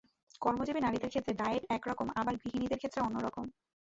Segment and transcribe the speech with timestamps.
[0.41, 3.45] কর্মজীবী নারীদের ক্ষেত্রে ডায়েট এক রকম আবার গৃহিণীদের ক্ষেত্রে অন্য রকম।